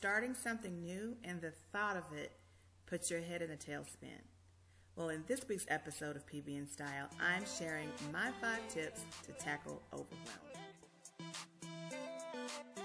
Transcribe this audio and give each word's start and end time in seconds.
starting 0.00 0.32
something 0.32 0.80
new 0.80 1.14
and 1.24 1.42
the 1.42 1.52
thought 1.74 1.94
of 1.94 2.04
it 2.16 2.32
puts 2.86 3.10
your 3.10 3.20
head 3.20 3.42
in 3.42 3.50
a 3.50 3.54
tailspin? 3.54 4.22
Well, 4.96 5.10
in 5.10 5.22
this 5.26 5.46
week's 5.46 5.66
episode 5.68 6.16
of 6.16 6.24
PB 6.24 6.56
and 6.56 6.66
Style, 6.66 7.10
I'm 7.20 7.44
sharing 7.58 7.90
my 8.10 8.30
five 8.40 8.66
tips 8.70 9.02
to 9.26 9.32
tackle 9.32 9.82
overwhelm. 9.92 10.08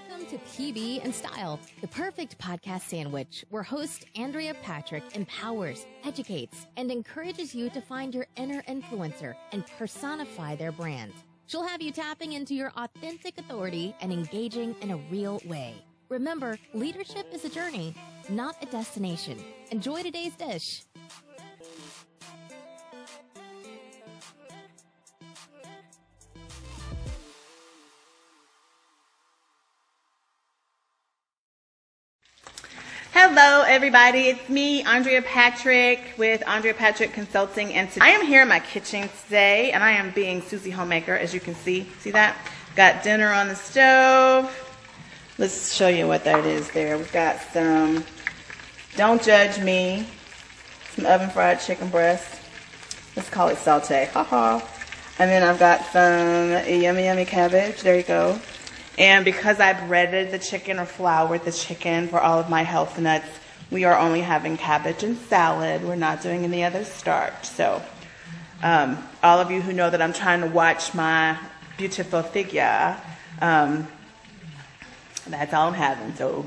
Welcome 0.09 0.27
to 0.27 0.37
PB 0.39 1.05
and 1.05 1.15
Style, 1.15 1.57
the 1.79 1.87
perfect 1.87 2.37
podcast 2.37 2.81
sandwich 2.81 3.45
where 3.49 3.63
host 3.63 4.03
Andrea 4.17 4.53
Patrick 4.61 5.03
empowers, 5.15 5.85
educates, 6.03 6.67
and 6.75 6.91
encourages 6.91 7.55
you 7.55 7.69
to 7.69 7.79
find 7.79 8.13
your 8.13 8.27
inner 8.35 8.61
influencer 8.63 9.35
and 9.53 9.65
personify 9.79 10.57
their 10.57 10.73
brand. 10.73 11.13
She'll 11.47 11.65
have 11.65 11.81
you 11.81 11.93
tapping 11.93 12.33
into 12.33 12.55
your 12.55 12.73
authentic 12.75 13.37
authority 13.37 13.95
and 14.01 14.11
engaging 14.11 14.75
in 14.81 14.91
a 14.91 14.97
real 15.09 15.41
way. 15.45 15.75
Remember, 16.09 16.59
leadership 16.75 17.25
is 17.33 17.45
a 17.45 17.49
journey, 17.49 17.95
not 18.29 18.55
a 18.61 18.67
destination. 18.67 19.43
Enjoy 19.71 20.03
today's 20.03 20.35
dish. 20.35 20.83
Hello, 33.11 33.63
everybody. 33.63 34.27
It's 34.27 34.47
me, 34.47 34.83
Andrea 34.83 35.23
Patrick, 35.23 36.01
with 36.19 36.47
Andrea 36.47 36.75
Patrick 36.75 37.13
Consulting. 37.13 37.73
And 37.73 37.89
today 37.89 38.05
I 38.05 38.09
am 38.09 38.23
here 38.27 38.43
in 38.43 38.47
my 38.47 38.59
kitchen 38.59 39.09
today, 39.23 39.71
and 39.71 39.83
I 39.83 39.91
am 39.91 40.11
being 40.11 40.43
Susie 40.43 40.69
Homemaker, 40.69 41.15
as 41.15 41.33
you 41.33 41.39
can 41.39 41.55
see. 41.55 41.87
See 41.99 42.11
that? 42.11 42.37
Got 42.75 43.01
dinner 43.01 43.31
on 43.31 43.47
the 43.47 43.55
stove. 43.55 44.64
Let's 45.37 45.73
show 45.73 45.89
you 45.89 46.07
what 46.07 46.23
that 46.23 46.45
is 46.45 46.71
there. 46.71 46.97
We've 46.97 47.11
got 47.11 47.41
some, 47.51 48.05
don't 48.95 49.21
judge 49.21 49.61
me, 49.61 50.07
some 50.95 51.05
oven 51.05 51.29
fried 51.29 51.59
chicken 51.59 51.89
breast. 51.89 52.39
Let's 53.17 53.29
call 53.29 53.49
it 53.49 53.57
saute. 53.57 54.09
Ha 54.13 54.23
ha. 54.23 54.69
And 55.19 55.29
then 55.29 55.43
I've 55.43 55.59
got 55.59 55.85
some 55.87 56.81
yummy, 56.81 57.03
yummy 57.03 57.25
cabbage. 57.25 57.81
There 57.81 57.97
you 57.97 58.03
go. 58.03 58.39
And 58.97 59.25
because 59.25 59.59
I 59.59 59.73
breaded 59.87 60.31
the 60.31 60.39
chicken 60.39 60.79
or 60.79 60.85
floured 60.85 61.43
the 61.43 61.51
chicken 61.51 62.07
for 62.07 62.21
all 62.21 62.39
of 62.39 62.49
my 62.49 62.63
health 62.63 62.97
nuts, 62.97 63.27
we 63.71 63.83
are 63.83 63.97
only 63.97 64.21
having 64.21 64.55
cabbage 64.55 65.03
and 65.03 65.17
salad. 65.17 65.83
We're 65.83 65.97
not 65.97 66.21
doing 66.21 66.45
any 66.45 66.63
other 66.63 66.85
starch. 66.85 67.43
So, 67.43 67.81
um, 68.63 69.05
all 69.21 69.41
of 69.41 69.51
you 69.51 69.61
who 69.61 69.73
know 69.73 69.89
that 69.89 70.01
I'm 70.01 70.13
trying 70.13 70.39
to 70.41 70.47
watch 70.47 70.93
my 70.93 71.37
beautiful 71.75 72.23
figure, 72.23 72.95
um, 73.41 73.89
that's 75.27 75.53
all 75.53 75.67
I'm 75.67 75.73
having. 75.73 76.13
So, 76.15 76.45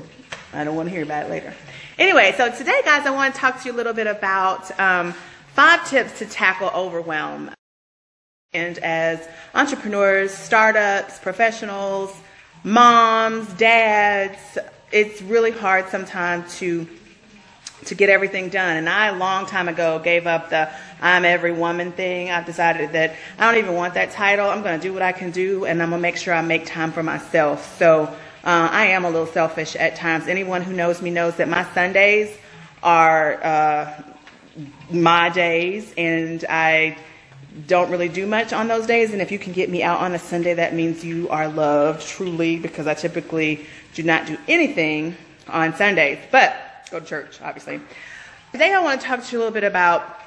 I 0.53 0.63
don't 0.63 0.75
want 0.75 0.89
to 0.89 0.95
hear 0.95 1.03
about 1.03 1.25
it 1.25 1.29
later. 1.29 1.53
Anyway, 1.97 2.33
so 2.35 2.51
today, 2.51 2.81
guys, 2.83 3.05
I 3.05 3.11
want 3.11 3.35
to 3.35 3.39
talk 3.39 3.61
to 3.61 3.67
you 3.67 3.75
a 3.75 3.77
little 3.77 3.93
bit 3.93 4.07
about 4.07 4.77
um, 4.79 5.13
five 5.53 5.87
tips 5.87 6.19
to 6.19 6.25
tackle 6.25 6.69
overwhelm. 6.73 7.51
And 8.53 8.79
as 8.79 9.27
entrepreneurs, 9.53 10.31
startups, 10.31 11.19
professionals, 11.19 12.15
moms, 12.63 13.51
dads, 13.53 14.57
it's 14.91 15.21
really 15.21 15.51
hard 15.51 15.89
sometimes 15.89 16.57
to 16.59 16.87
to 17.85 17.95
get 17.95 18.09
everything 18.09 18.49
done. 18.49 18.75
And 18.75 18.89
I 18.89 19.07
a 19.07 19.15
long 19.15 19.45
time 19.45 19.69
ago 19.69 19.99
gave 19.99 20.27
up 20.27 20.49
the 20.49 20.69
I'm 21.01 21.23
every 21.23 21.53
woman 21.53 21.91
thing. 21.91 22.29
I've 22.29 22.45
decided 22.45 22.91
that 22.91 23.15
I 23.37 23.49
don't 23.49 23.63
even 23.63 23.75
want 23.75 23.93
that 23.93 24.11
title. 24.11 24.49
I'm 24.49 24.63
going 24.63 24.77
to 24.77 24.85
do 24.85 24.93
what 24.93 25.01
I 25.01 25.13
can 25.13 25.31
do 25.31 25.65
and 25.65 25.81
I'm 25.81 25.89
going 25.89 25.99
to 25.99 26.01
make 26.01 26.17
sure 26.17 26.33
I 26.33 26.41
make 26.41 26.65
time 26.65 26.91
for 26.91 27.03
myself. 27.03 27.77
So 27.77 28.13
uh, 28.43 28.69
I 28.71 28.87
am 28.87 29.05
a 29.05 29.09
little 29.09 29.27
selfish 29.27 29.75
at 29.75 29.95
times. 29.95 30.27
Anyone 30.27 30.61
who 30.61 30.73
knows 30.73 31.01
me 31.01 31.09
knows 31.09 31.35
that 31.35 31.49
my 31.49 31.65
Sundays 31.73 32.35
are 32.81 33.43
uh, 33.43 34.03
my 34.89 35.29
days 35.29 35.93
and 35.97 36.45
I 36.49 36.97
don't 37.67 37.91
really 37.91 38.09
do 38.09 38.25
much 38.25 38.53
on 38.53 38.67
those 38.67 38.85
days. 38.85 39.11
And 39.11 39.21
if 39.21 39.31
you 39.31 39.39
can 39.39 39.53
get 39.53 39.69
me 39.69 39.83
out 39.83 39.99
on 39.99 40.13
a 40.13 40.19
Sunday, 40.19 40.53
that 40.53 40.73
means 40.73 41.03
you 41.03 41.27
are 41.29 41.47
loved 41.47 42.07
truly 42.07 42.57
because 42.57 42.87
I 42.87 42.93
typically 42.93 43.65
do 43.93 44.03
not 44.03 44.25
do 44.25 44.37
anything 44.47 45.17
on 45.47 45.75
Sundays, 45.75 46.19
but 46.31 46.55
go 46.91 46.99
to 46.99 47.05
church, 47.05 47.41
obviously. 47.41 47.81
Today 48.51 48.73
I 48.73 48.81
want 48.81 49.01
to 49.01 49.07
talk 49.07 49.23
to 49.23 49.31
you 49.31 49.37
a 49.37 49.39
little 49.39 49.53
bit 49.53 49.63
about 49.63 50.18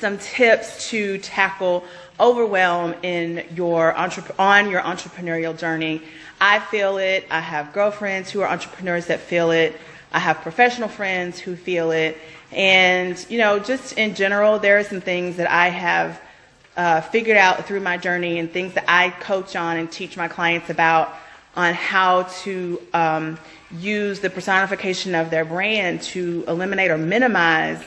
some 0.00 0.18
tips 0.18 0.90
to 0.90 1.18
tackle 1.18 1.84
overwhelm 2.18 2.94
in 3.02 3.44
your 3.54 3.94
entre- 3.94 4.34
on 4.38 4.70
your 4.70 4.80
entrepreneurial 4.82 5.56
journey. 5.56 6.02
I 6.40 6.58
feel 6.58 6.98
it. 6.98 7.26
I 7.30 7.40
have 7.40 7.72
girlfriends 7.72 8.30
who 8.30 8.40
are 8.40 8.48
entrepreneurs 8.48 9.06
that 9.06 9.20
feel 9.20 9.50
it. 9.50 9.78
I 10.12 10.18
have 10.18 10.40
professional 10.40 10.88
friends 10.88 11.38
who 11.38 11.54
feel 11.54 11.90
it. 11.90 12.18
And, 12.50 13.24
you 13.28 13.38
know, 13.38 13.58
just 13.58 13.96
in 13.96 14.14
general, 14.14 14.58
there 14.58 14.78
are 14.78 14.84
some 14.84 15.00
things 15.00 15.36
that 15.36 15.50
I 15.50 15.68
have 15.68 16.20
uh, 16.76 17.00
figured 17.00 17.36
out 17.36 17.66
through 17.66 17.80
my 17.80 17.96
journey 17.96 18.38
and 18.38 18.50
things 18.50 18.74
that 18.74 18.84
I 18.88 19.10
coach 19.10 19.54
on 19.54 19.76
and 19.76 19.90
teach 19.90 20.16
my 20.16 20.28
clients 20.28 20.70
about 20.70 21.14
on 21.56 21.74
how 21.74 22.24
to 22.42 22.80
um, 22.94 23.38
use 23.70 24.20
the 24.20 24.30
personification 24.30 25.14
of 25.14 25.30
their 25.30 25.44
brand 25.44 26.02
to 26.02 26.44
eliminate 26.48 26.90
or 26.90 26.98
minimize 26.98 27.82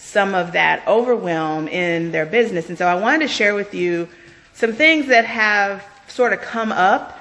some 0.00 0.34
of 0.34 0.52
that 0.52 0.86
overwhelm 0.88 1.68
in 1.68 2.10
their 2.10 2.26
business. 2.26 2.68
And 2.68 2.76
so 2.76 2.86
I 2.86 2.94
wanted 2.94 3.20
to 3.20 3.28
share 3.28 3.54
with 3.54 3.74
you 3.74 4.08
some 4.54 4.72
things 4.72 5.06
that 5.06 5.24
have 5.26 5.84
sort 6.08 6.32
of 6.32 6.40
come 6.40 6.72
up 6.72 7.16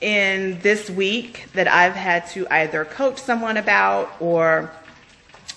in 0.00 0.60
this 0.60 0.90
week 0.90 1.46
that 1.54 1.66
I've 1.66 1.94
had 1.94 2.26
to 2.28 2.46
either 2.48 2.84
coach 2.84 3.18
someone 3.18 3.56
about 3.56 4.12
or 4.20 4.70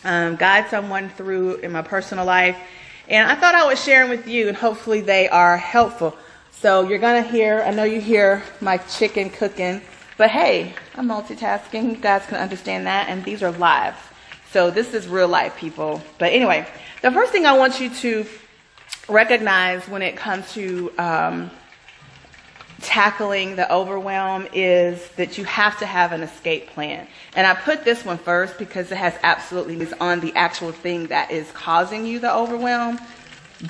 um, 0.04 0.38
guide 0.38 0.70
someone 0.70 1.10
through 1.10 1.58
in 1.58 1.72
my 1.72 1.82
personal 1.82 2.26
life. 2.26 2.58
And 3.10 3.30
I 3.30 3.36
thought 3.36 3.54
I 3.54 3.68
would 3.68 3.78
share 3.78 4.08
them 4.08 4.10
with 4.10 4.28
you, 4.28 4.48
and 4.48 4.58
hopefully 4.58 5.02
they 5.02 5.28
are 5.28 5.58
helpful. 5.58 6.16
So 6.52 6.88
you're 6.88 7.00
gonna 7.00 7.22
hear, 7.22 7.62
I 7.62 7.72
know 7.72 7.84
you 7.84 8.02
hear 8.02 8.44
my 8.62 8.78
chicken 8.78 9.30
cooking, 9.30 9.82
but 10.18 10.32
hey, 10.32 10.74
I'm 10.96 11.08
multitasking. 11.08 11.92
You 11.92 11.98
guys 11.98 12.26
can 12.26 12.38
understand 12.38 12.88
that, 12.88 13.10
and 13.10 13.24
these 13.24 13.44
are 13.44 13.52
live. 13.52 13.96
So 14.56 14.72
this 14.72 14.94
is 14.94 15.06
real 15.06 15.28
life, 15.28 15.58
people. 15.58 16.02
But 16.18 16.32
anyway, 16.32 16.66
the 17.02 17.12
first 17.12 17.34
thing 17.34 17.46
I 17.46 17.58
want 17.58 17.82
you 17.82 17.90
to 17.90 18.26
recognize 19.10 19.86
when 19.90 20.02
it 20.02 20.16
comes 20.16 20.50
to 20.54 20.94
um, 20.98 21.52
tackling 22.80 23.58
the 23.58 23.70
overwhelm 23.70 24.48
is 24.54 25.06
that 25.18 25.38
you 25.38 25.44
have 25.44 25.78
to 25.80 25.86
have 25.86 26.14
an 26.14 26.24
escape 26.24 26.68
plan. 26.68 27.06
And 27.36 27.46
I 27.46 27.54
put 27.54 27.84
this 27.84 28.06
one 28.06 28.18
first 28.18 28.58
because 28.58 28.90
it 28.94 28.98
has 28.98 29.14
absolutely 29.24 29.82
is 29.82 29.94
on 30.00 30.22
the 30.22 30.34
actual 30.36 30.72
thing 30.72 31.08
that 31.08 31.32
is 31.32 31.52
causing 31.52 32.06
you 32.06 32.20
the 32.20 32.34
overwhelm. 32.34 32.98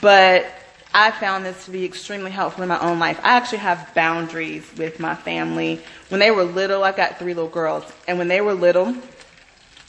But 0.03 0.45
I 0.93 1.09
found 1.09 1.47
this 1.47 1.65
to 1.65 1.71
be 1.71 1.83
extremely 1.83 2.29
helpful 2.29 2.61
in 2.61 2.69
my 2.69 2.79
own 2.79 2.99
life. 2.99 3.19
I 3.23 3.37
actually 3.37 3.57
have 3.57 3.91
boundaries 3.95 4.71
with 4.77 4.99
my 4.99 5.15
family. 5.15 5.81
When 6.09 6.19
they 6.19 6.29
were 6.29 6.43
little, 6.43 6.83
I've 6.83 6.95
got 6.95 7.17
three 7.17 7.33
little 7.33 7.49
girls, 7.49 7.91
and 8.07 8.19
when 8.19 8.27
they 8.27 8.39
were 8.39 8.53
little, 8.53 8.95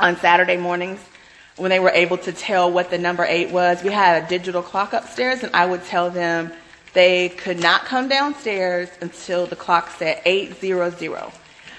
on 0.00 0.16
Saturday 0.16 0.56
mornings, 0.56 1.00
when 1.56 1.70
they 1.70 1.80
were 1.80 1.90
able 1.90 2.18
to 2.18 2.32
tell 2.32 2.70
what 2.70 2.90
the 2.90 2.98
number 2.98 3.24
eight 3.24 3.50
was, 3.50 3.82
we 3.82 3.90
had 3.90 4.22
a 4.22 4.28
digital 4.28 4.62
clock 4.62 4.92
upstairs, 4.92 5.42
and 5.42 5.54
I 5.54 5.66
would 5.66 5.84
tell 5.84 6.10
them 6.10 6.52
they 6.92 7.30
could 7.30 7.60
not 7.60 7.84
come 7.84 8.08
downstairs 8.08 8.88
until 9.00 9.46
the 9.46 9.56
clock 9.56 9.90
said 9.90 10.20
800. 10.24 11.32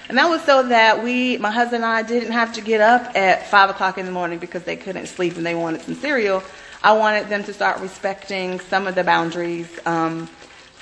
And 0.09 0.17
that 0.17 0.29
was 0.29 0.41
so 0.43 0.63
that 0.69 1.03
we, 1.03 1.37
my 1.37 1.51
husband 1.51 1.83
and 1.83 1.91
I, 1.91 2.01
didn't 2.01 2.31
have 2.31 2.53
to 2.53 2.61
get 2.61 2.81
up 2.81 3.15
at 3.15 3.47
5 3.47 3.71
o'clock 3.71 3.97
in 3.97 4.05
the 4.05 4.11
morning 4.11 4.39
because 4.39 4.63
they 4.63 4.77
couldn't 4.77 5.07
sleep 5.07 5.35
and 5.35 5.45
they 5.45 5.55
wanted 5.55 5.81
some 5.81 5.95
cereal. 5.95 6.43
I 6.81 6.93
wanted 6.93 7.27
them 7.27 7.43
to 7.43 7.53
start 7.53 7.81
respecting 7.81 8.59
some 8.59 8.87
of 8.87 8.95
the 8.95 9.03
boundaries 9.03 9.67
um, 9.85 10.29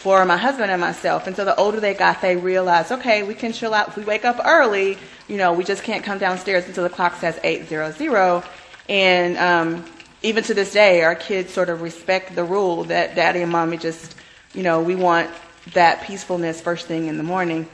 for 0.05 0.23
my 0.23 0.38
husband 0.38 0.69
and 0.69 0.79
myself. 0.79 1.25
And 1.25 1.35
so 1.35 1.45
the 1.45 1.55
older 1.55 1.79
they 1.79 1.95
got, 1.95 2.21
they 2.21 2.35
realized, 2.35 2.91
okay, 2.91 3.23
we 3.23 3.33
can 3.33 3.51
chill 3.51 3.73
out. 3.73 3.88
If 3.88 3.97
we 3.97 4.03
wake 4.03 4.23
up 4.23 4.39
early, 4.45 4.99
you 5.27 5.38
know, 5.38 5.51
we 5.51 5.63
just 5.63 5.81
can't 5.81 6.03
come 6.03 6.19
downstairs 6.19 6.67
until 6.67 6.84
the 6.84 6.91
clock 6.91 7.16
says 7.16 7.40
800. 7.43 8.43
And 8.87 9.35
um, 9.40 9.84
even 10.22 10.43
to 10.43 10.53
this 10.53 10.72
day, 10.73 11.02
our 11.02 11.16
kids 11.16 11.52
sort 11.52 11.69
of 11.69 11.81
respect 11.81 12.35
the 12.35 12.43
rule 12.43 12.84
that 12.84 13.16
daddy 13.16 13.41
and 13.41 13.52
mommy 13.52 13.78
just 13.78 14.16
you 14.53 14.61
know, 14.61 14.79
we 14.79 14.93
want 14.93 15.31
that 15.73 16.03
peacefulness 16.03 16.61
first 16.61 16.85
thing 16.85 17.07
in 17.07 17.17
the 17.17 17.23
morning. 17.23 17.67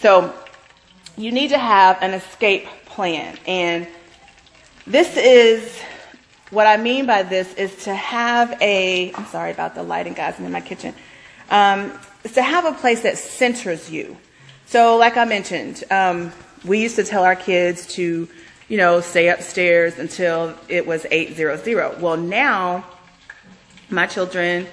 So 0.00 0.34
you 1.16 1.32
need 1.32 1.48
to 1.48 1.58
have 1.58 1.96
an 2.02 2.12
escape 2.12 2.66
plan. 2.84 3.38
And 3.46 3.88
this 4.86 5.16
is 5.16 5.80
what 6.50 6.66
I 6.66 6.76
mean 6.76 7.06
by 7.06 7.22
this 7.22 7.54
is 7.54 7.84
to 7.84 7.94
have 7.94 8.60
a, 8.60 9.14
I'm 9.14 9.24
sorry 9.28 9.50
about 9.50 9.74
the 9.74 9.82
lighting, 9.82 10.12
guys, 10.12 10.34
I'm 10.38 10.44
in 10.44 10.52
my 10.52 10.60
kitchen. 10.60 10.94
Um, 11.50 11.92
is 12.24 12.32
to 12.32 12.42
have 12.42 12.64
a 12.64 12.72
place 12.72 13.02
that 13.02 13.18
centers 13.18 13.90
you. 13.90 14.16
So, 14.66 14.96
like 14.96 15.16
I 15.16 15.24
mentioned, 15.24 15.82
um, 15.90 16.32
we 16.64 16.80
used 16.80 16.96
to 16.96 17.04
tell 17.04 17.24
our 17.24 17.36
kids 17.36 17.86
to, 17.94 18.28
you 18.68 18.76
know, 18.76 19.00
stay 19.00 19.28
upstairs 19.28 19.98
until 19.98 20.54
it 20.68 20.86
was 20.86 21.06
800. 21.10 22.00
Well, 22.00 22.16
now 22.16 22.84
my 23.88 24.06
children 24.06 24.66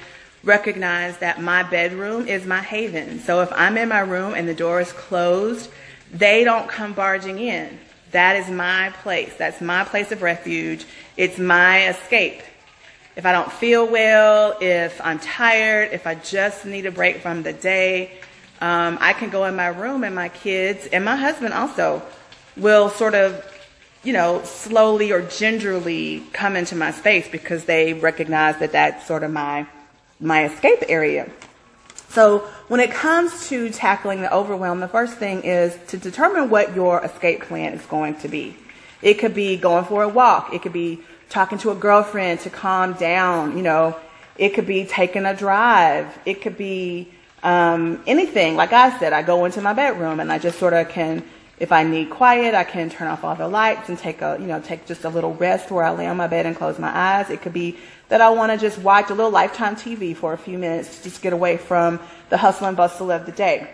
recognize 0.43 1.17
that 1.17 1.41
my 1.41 1.63
bedroom 1.63 2.27
is 2.27 2.45
my 2.45 2.61
haven. 2.61 3.19
So 3.19 3.41
if 3.41 3.51
I'm 3.53 3.77
in 3.77 3.89
my 3.89 3.99
room 3.99 4.33
and 4.33 4.47
the 4.47 4.53
door 4.53 4.79
is 4.81 4.91
closed, 4.91 5.69
they 6.11 6.43
don't 6.43 6.69
come 6.69 6.93
barging 6.93 7.39
in. 7.39 7.79
That 8.11 8.35
is 8.37 8.49
my 8.49 8.91
place. 9.01 9.33
That's 9.37 9.61
my 9.61 9.83
place 9.83 10.11
of 10.11 10.21
refuge. 10.21 10.85
It's 11.17 11.37
my 11.37 11.89
escape. 11.89 12.41
If 13.17 13.25
I 13.25 13.31
don't 13.31 13.51
feel 13.51 13.87
well, 13.87 14.55
if 14.61 15.01
I'm 15.03 15.17
tired, 15.17 15.89
if 15.91 16.05
I 16.05 16.13
just 16.13 16.67
need 16.67 16.85
a 16.85 16.91
break 16.91 17.17
from 17.17 17.41
the 17.41 17.51
day, 17.51 18.11
um, 18.61 18.99
I 19.01 19.13
can 19.13 19.31
go 19.31 19.45
in 19.45 19.55
my 19.55 19.69
room 19.69 20.03
and 20.03 20.13
my 20.13 20.29
kids 20.29 20.85
and 20.85 21.03
my 21.03 21.15
husband 21.15 21.55
also 21.55 22.03
will 22.55 22.89
sort 22.89 23.15
of, 23.15 23.43
you 24.03 24.13
know, 24.13 24.43
slowly 24.43 25.11
or 25.11 25.23
gingerly 25.23 26.25
come 26.31 26.55
into 26.55 26.75
my 26.75 26.91
space 26.91 27.27
because 27.27 27.65
they 27.65 27.95
recognize 27.95 28.59
that 28.59 28.73
that's 28.73 29.07
sort 29.07 29.23
of 29.23 29.31
my 29.31 29.65
my 30.19 30.45
escape 30.45 30.83
area. 30.87 31.27
So 32.09 32.39
when 32.67 32.79
it 32.79 32.91
comes 32.91 33.49
to 33.49 33.71
tackling 33.71 34.21
the 34.21 34.31
overwhelm, 34.31 34.79
the 34.79 34.87
first 34.87 35.17
thing 35.17 35.41
is 35.41 35.75
to 35.87 35.97
determine 35.97 36.51
what 36.51 36.75
your 36.75 37.03
escape 37.03 37.41
plan 37.41 37.73
is 37.73 37.85
going 37.87 38.13
to 38.19 38.27
be. 38.27 38.55
It 39.01 39.15
could 39.15 39.33
be 39.33 39.57
going 39.57 39.85
for 39.85 40.03
a 40.03 40.07
walk. 40.07 40.53
It 40.53 40.61
could 40.61 40.73
be 40.73 40.99
talking 41.29 41.57
to 41.59 41.71
a 41.71 41.75
girlfriend 41.75 42.39
to 42.41 42.49
calm 42.49 42.93
down. 42.93 43.57
You 43.57 43.63
know, 43.63 43.99
it 44.37 44.49
could 44.49 44.67
be 44.67 44.85
taking 44.85 45.25
a 45.25 45.35
drive. 45.35 46.17
It 46.25 46.41
could 46.41 46.57
be 46.57 47.11
um, 47.43 48.03
anything. 48.07 48.55
Like 48.55 48.73
I 48.73 48.97
said, 48.99 49.13
I 49.13 49.21
go 49.21 49.45
into 49.45 49.61
my 49.61 49.73
bedroom 49.73 50.19
and 50.19 50.31
I 50.31 50.39
just 50.39 50.59
sort 50.59 50.73
of 50.73 50.89
can, 50.89 51.23
if 51.59 51.71
I 51.71 51.83
need 51.83 52.09
quiet, 52.09 52.53
I 52.53 52.63
can 52.63 52.89
turn 52.89 53.07
off 53.07 53.23
all 53.23 53.35
the 53.35 53.47
lights 53.47 53.89
and 53.89 53.97
take 53.97 54.21
a, 54.21 54.37
you 54.39 54.47
know, 54.47 54.59
take 54.61 54.85
just 54.85 55.05
a 55.05 55.09
little 55.09 55.33
rest 55.33 55.71
where 55.71 55.83
I 55.83 55.91
lay 55.91 56.07
on 56.07 56.17
my 56.17 56.27
bed 56.27 56.45
and 56.45 56.55
close 56.55 56.79
my 56.79 56.95
eyes. 56.95 57.29
It 57.29 57.41
could 57.41 57.53
be 57.53 57.77
that 58.09 58.21
I 58.21 58.29
want 58.29 58.51
to 58.51 58.57
just 58.57 58.77
watch 58.79 59.09
a 59.09 59.13
little 59.13 59.31
Lifetime 59.31 59.75
TV 59.75 60.15
for 60.15 60.33
a 60.33 60.37
few 60.37 60.57
minutes 60.57 60.97
to 60.97 61.03
just 61.03 61.21
get 61.21 61.33
away 61.33 61.57
from 61.57 61.99
the 62.29 62.37
hustle 62.37 62.67
and 62.67 62.77
bustle 62.77 63.11
of 63.11 63.25
the 63.25 63.31
day. 63.31 63.69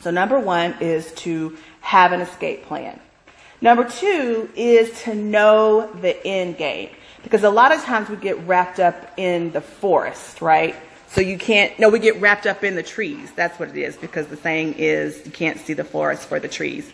So 0.00 0.10
number 0.10 0.38
one 0.38 0.76
is 0.80 1.12
to 1.12 1.56
have 1.80 2.12
an 2.12 2.20
escape 2.20 2.64
plan. 2.66 3.00
Number 3.60 3.88
two 3.88 4.48
is 4.54 5.02
to 5.02 5.14
know 5.14 5.92
the 6.00 6.24
end 6.26 6.58
game. 6.58 6.90
Because 7.22 7.42
a 7.42 7.50
lot 7.50 7.72
of 7.72 7.82
times 7.82 8.08
we 8.08 8.16
get 8.16 8.38
wrapped 8.46 8.78
up 8.78 9.12
in 9.16 9.50
the 9.52 9.60
forest, 9.60 10.40
right? 10.40 10.76
So 11.08 11.20
you 11.20 11.36
can't, 11.38 11.76
no, 11.78 11.88
we 11.88 11.98
get 11.98 12.20
wrapped 12.20 12.46
up 12.46 12.62
in 12.62 12.76
the 12.76 12.82
trees. 12.82 13.32
That's 13.32 13.58
what 13.58 13.70
it 13.70 13.76
is 13.76 13.96
because 13.96 14.28
the 14.28 14.36
saying 14.36 14.74
is 14.74 15.24
you 15.24 15.32
can't 15.32 15.58
see 15.58 15.72
the 15.72 15.84
forest 15.84 16.28
for 16.28 16.38
the 16.38 16.48
trees. 16.48 16.90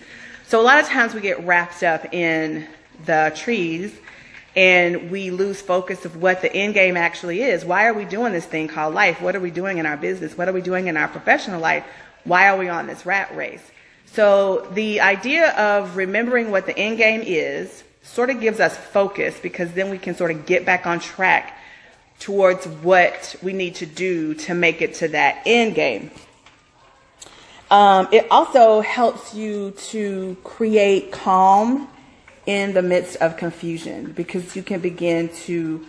So 0.47 0.61
a 0.61 0.63
lot 0.63 0.79
of 0.79 0.87
times 0.87 1.15
we 1.15 1.21
get 1.21 1.45
wrapped 1.45 1.83
up 1.83 2.13
in 2.15 2.67
the 3.05 3.33
trees 3.35 3.95
and 4.57 5.11
we 5.11 5.31
lose 5.31 5.61
focus 5.61 6.05
of 6.05 6.23
what 6.23 6.43
the 6.43 6.55
end 6.55 6.75
game 6.75 6.97
actually 6.97 7.43
is. 7.43 7.65
Why 7.65 7.87
are 7.87 7.95
we 7.95 8.05
doing 8.05 8.33
this 8.33 8.47
thing 8.47 8.69
called 8.69 8.95
life? 8.95 9.21
What 9.21 9.35
are 9.35 9.41
we 9.41 9.51
doing 9.51 9.79
in 9.79 9.87
our 9.87 9.97
business? 9.97 10.39
What 10.39 10.49
are 10.49 10.53
we 10.53 10.63
doing 10.63 10.87
in 10.87 10.97
our 10.97 11.09
professional 11.09 11.61
life? 11.61 11.85
Why 12.23 12.49
are 12.49 12.57
we 12.57 12.69
on 12.69 12.87
this 12.87 13.05
rat 13.05 13.35
race? 13.37 13.63
So 14.15 14.69
the 14.73 15.01
idea 15.01 15.51
of 15.51 15.97
remembering 15.97 16.53
what 16.53 16.67
the 16.67 16.79
end 16.79 16.99
game 16.99 17.23
is 17.25 17.83
sort 18.05 18.31
of 18.31 18.41
gives 18.41 18.61
us 18.61 18.77
focus 18.77 19.39
because 19.43 19.73
then 19.73 19.91
we 19.91 19.99
can 19.99 20.15
sort 20.15 20.31
of 20.31 20.47
get 20.47 20.65
back 20.65 20.87
on 20.87 21.01
track 21.01 21.59
towards 22.21 22.65
what 22.67 23.35
we 23.43 23.53
need 23.53 23.75
to 23.77 23.87
do 23.87 24.35
to 24.35 24.55
make 24.55 24.81
it 24.83 24.95
to 24.95 25.09
that 25.09 25.43
end 25.47 25.75
game. 25.75 26.13
Um, 27.73 28.07
it 28.13 28.29
also 28.31 28.83
helps 28.83 29.35
you 29.35 29.73
to 29.89 30.37
create 30.45 31.11
calm 31.11 31.89
in 32.47 32.73
the 32.73 32.83
midst 32.83 33.17
of 33.17 33.37
confusion 33.37 34.13
because 34.13 34.55
you 34.55 34.63
can 34.63 34.79
begin 34.79 35.29
to 35.47 35.85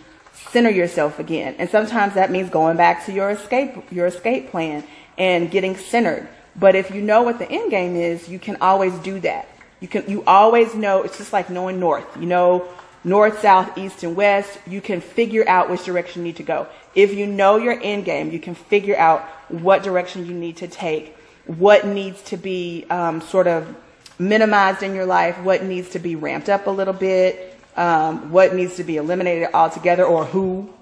center 0.50 0.70
yourself 0.70 1.20
again. 1.20 1.54
And 1.58 1.70
sometimes 1.70 2.14
that 2.14 2.32
means 2.32 2.50
going 2.50 2.76
back 2.76 3.06
to 3.06 3.12
your 3.12 3.30
escape, 3.30 3.92
your 3.92 4.06
escape 4.06 4.50
plan 4.50 4.82
and 5.16 5.48
getting 5.48 5.76
centered. 5.76 6.28
But 6.58 6.74
if 6.74 6.90
you 6.90 7.02
know 7.02 7.22
what 7.22 7.38
the 7.38 7.50
end 7.50 7.70
game 7.70 7.96
is, 7.96 8.28
you 8.28 8.38
can 8.38 8.56
always 8.60 8.94
do 9.00 9.20
that. 9.20 9.48
You 9.80 9.88
can, 9.88 10.08
you 10.08 10.24
always 10.26 10.74
know, 10.74 11.02
it's 11.02 11.18
just 11.18 11.32
like 11.32 11.50
knowing 11.50 11.78
north. 11.78 12.16
You 12.16 12.26
know, 12.26 12.68
north, 13.04 13.40
south, 13.40 13.76
east, 13.76 14.02
and 14.02 14.16
west. 14.16 14.58
You 14.66 14.80
can 14.80 15.00
figure 15.00 15.48
out 15.48 15.70
which 15.70 15.84
direction 15.84 16.22
you 16.22 16.28
need 16.28 16.36
to 16.36 16.42
go. 16.42 16.66
If 16.94 17.14
you 17.14 17.26
know 17.26 17.56
your 17.56 17.78
end 17.80 18.04
game, 18.04 18.30
you 18.30 18.40
can 18.40 18.54
figure 18.54 18.96
out 18.96 19.22
what 19.48 19.82
direction 19.82 20.26
you 20.26 20.34
need 20.34 20.56
to 20.58 20.68
take, 20.68 21.16
what 21.44 21.86
needs 21.86 22.20
to 22.22 22.36
be 22.36 22.84
um, 22.90 23.20
sort 23.20 23.46
of 23.46 23.76
minimized 24.18 24.82
in 24.82 24.94
your 24.94 25.06
life, 25.06 25.38
what 25.42 25.62
needs 25.62 25.90
to 25.90 25.98
be 25.98 26.16
ramped 26.16 26.48
up 26.48 26.66
a 26.66 26.70
little 26.70 26.94
bit, 26.94 27.54
um, 27.76 28.32
what 28.32 28.54
needs 28.54 28.76
to 28.76 28.84
be 28.84 28.96
eliminated 28.96 29.48
altogether, 29.52 30.04
or 30.04 30.24
who, 30.24 30.72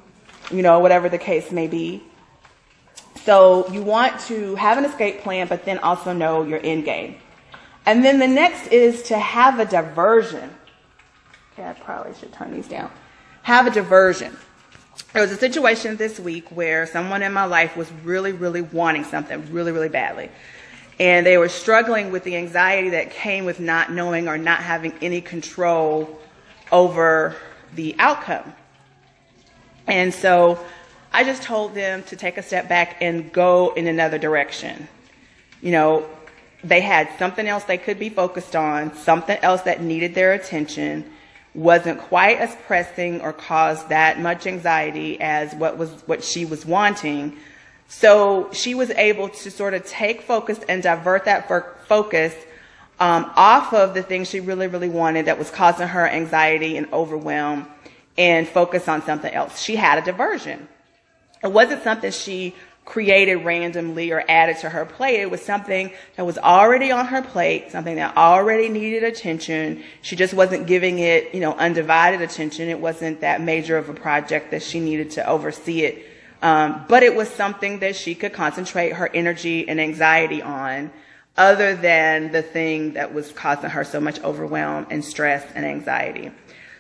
you 0.51 0.63
know, 0.63 0.79
whatever 0.79 1.09
the 1.09 1.19
case 1.19 1.51
may 1.51 1.67
be. 1.67 2.03
So 3.25 3.69
you 3.73 3.83
want 3.83 4.21
to 4.23 4.55
have 4.57 4.79
an 4.79 4.85
escape 4.85 5.23
plan, 5.23 5.49
but 5.49 5.65
then 5.65 5.79
also 5.79 6.13
know 6.13 6.43
your 6.43 6.61
end 6.63 6.85
game. 6.85 7.17
And 7.87 8.05
then 8.05 8.19
the 8.19 8.27
next 8.27 8.69
is 8.69 9.03
to 9.05 9.19
have 9.19 9.59
a 9.59 9.65
diversion. 9.65 10.51
Okay, 11.53 11.69
I 11.69 11.73
probably 11.73 12.15
should 12.15 12.33
turn 12.33 12.53
these 12.53 12.69
down. 12.69 12.91
Have 13.43 13.67
a 13.67 13.71
diversion. 13.71 14.37
There 15.13 15.23
was 15.23 15.33
a 15.33 15.37
situation 15.37 15.97
this 15.97 16.19
week 16.19 16.51
where 16.51 16.87
someone 16.87 17.23
in 17.23 17.33
my 17.33 17.45
life 17.45 17.77
was 17.77 17.91
really, 18.05 18.33
really 18.33 18.63
wanting 18.63 19.05
something 19.05 19.53
really, 19.53 19.73
really 19.73 19.89
badly 19.89 20.31
and 21.01 21.27
they 21.27 21.39
were 21.39 21.49
struggling 21.49 22.13
with 22.13 22.25
the 22.25 22.37
anxiety 22.37 22.91
that 22.91 23.11
came 23.11 23.45
with 23.45 23.59
not 23.59 23.91
knowing 23.91 24.29
or 24.29 24.39
not 24.39 24.61
having 24.61 24.93
any 25.01 25.21
control 25.21 26.21
over 26.71 27.35
the 27.75 27.97
outcome. 27.99 28.55
And 29.87 30.15
so 30.15 30.65
I 31.15 31.25
just 31.25 31.43
told 31.43 31.75
them 31.75 32.03
to 32.05 32.17
take 32.17 32.37
a 32.37 32.43
step 32.43 32.69
back 32.69 32.97
and 33.01 33.33
go 33.33 33.73
in 33.75 33.87
another 33.87 34.19
direction. 34.19 34.89
You 35.63 35.71
know, 35.71 36.07
they 36.63 36.81
had 36.81 37.09
something 37.19 37.47
else 37.47 37.65
they 37.65 37.79
could 37.79 37.99
be 37.99 38.11
focused 38.11 38.55
on, 38.55 38.95
something 38.97 39.39
else 39.39 39.63
that 39.63 39.81
needed 39.81 40.15
their 40.15 40.33
attention, 40.33 41.11
wasn't 41.55 42.01
quite 42.01 42.39
as 42.39 42.55
pressing 42.67 43.21
or 43.21 43.33
caused 43.33 43.89
that 43.89 44.21
much 44.21 44.47
anxiety 44.47 45.21
as 45.21 45.55
what 45.55 45.79
was 45.79 45.91
what 46.07 46.23
she 46.23 46.45
was 46.45 46.67
wanting 46.67 47.37
so 47.89 48.51
she 48.53 48.75
was 48.75 48.91
able 48.91 49.29
to 49.29 49.51
sort 49.51 49.75
of 49.75 49.87
take 49.87 50.23
focus 50.23 50.59
and 50.69 50.83
divert 50.83 51.27
that 51.27 51.49
focus 51.87 52.35
um, 52.99 53.31
off 53.37 53.73
of 53.73 53.95
the 53.95 54.03
things 54.03 54.29
she 54.29 54.41
really, 54.41 54.67
really 54.67 54.89
wanted 54.89 55.27
that 55.27 55.39
was 55.39 55.51
causing 55.51 55.89
her 55.89 56.09
anxiety 56.09 56.77
and 56.77 56.93
overwhelm 56.93 57.67
and 58.17 58.49
focus 58.49 58.89
on 58.89 59.03
something 59.03 59.33
else. 59.33 59.61
She 59.61 59.77
had 59.77 59.99
a 59.99 60.03
diversion. 60.03 60.69
It 61.45 61.53
wasn't 61.53 61.83
something 61.85 62.11
she 62.11 62.55
created 62.85 63.37
randomly 63.37 64.11
or 64.11 64.25
added 64.29 64.59
to 64.59 64.69
her 64.69 64.85
plate. 64.85 65.21
It 65.21 65.31
was 65.31 65.41
something 65.41 65.93
that 66.17 66.27
was 66.27 66.37
already 66.37 66.91
on 66.91 67.07
her 67.07 67.23
plate, 67.23 67.71
something 67.71 67.97
that 67.97 68.17
already 68.17 68.69
needed 68.69 69.05
attention. 69.05 69.83
She 70.03 70.17
just 70.17 70.35
wasn't 70.35 70.67
giving 70.67 70.99
it, 70.99 71.33
you 71.35 71.41
know, 71.41 71.55
undivided 71.55 72.21
attention. 72.21 72.69
It 72.69 72.81
wasn't 72.81 73.21
that 73.21 73.41
major 73.41 73.79
of 73.79 73.89
a 73.89 73.95
project 73.95 74.51
that 74.51 74.63
she 74.63 74.81
needed 74.81 75.13
to 75.13 75.27
oversee 75.27 75.83
it 75.83 76.07
um, 76.45 76.85
but 76.89 77.03
it 77.03 77.17
was 77.17 77.31
something 77.31 77.79
that 77.79 77.97
she 77.97 78.15
could 78.15 78.35
concentrate 78.35 78.93
her 78.93 79.09
energy 79.09 79.67
and 79.67 79.81
anxiety 79.81 80.43
on 80.43 80.91
other 81.39 81.75
than 81.75 82.33
the 82.33 82.43
thing 82.43 82.93
that 82.93 83.15
was 83.15 83.33
causing 83.33 83.71
her 83.71 83.83
so 83.83 83.99
much 83.99 84.23
overwhelm 84.23 84.87
and 84.91 85.03
stress 85.03 85.43
and 85.55 85.65
anxiety. 85.65 86.31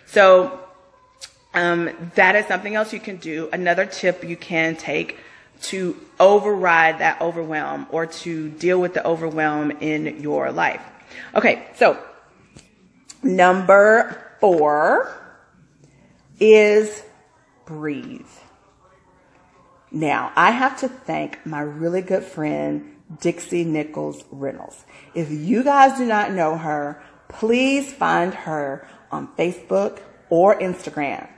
So 0.04 0.63
um, 1.54 1.90
that 2.16 2.36
is 2.36 2.46
something 2.46 2.74
else 2.74 2.92
you 2.92 3.00
can 3.00 3.16
do. 3.16 3.48
Another 3.52 3.86
tip 3.86 4.24
you 4.24 4.36
can 4.36 4.76
take 4.76 5.18
to 5.62 5.96
override 6.20 6.98
that 6.98 7.20
overwhelm 7.20 7.86
or 7.90 8.06
to 8.06 8.50
deal 8.50 8.80
with 8.80 8.94
the 8.94 9.06
overwhelm 9.06 9.70
in 9.70 10.20
your 10.20 10.52
life. 10.52 10.82
Okay, 11.34 11.66
so 11.76 11.98
number 13.22 14.36
four 14.40 15.16
is 16.40 17.02
breathe. 17.64 18.26
Now, 19.90 20.32
I 20.34 20.50
have 20.50 20.80
to 20.80 20.88
thank 20.88 21.46
my 21.46 21.60
really 21.60 22.02
good 22.02 22.24
friend, 22.24 22.96
Dixie 23.20 23.64
Nichols 23.64 24.24
Reynolds. 24.32 24.84
If 25.14 25.30
you 25.30 25.62
guys 25.62 25.96
do 25.96 26.04
not 26.04 26.32
know 26.32 26.58
her, 26.58 27.00
please 27.28 27.92
find 27.92 28.34
her 28.34 28.88
on 29.12 29.28
Facebook 29.36 30.00
or 30.30 30.58
Instagram. 30.58 31.28